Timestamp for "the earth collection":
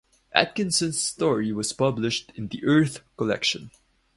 2.47-3.69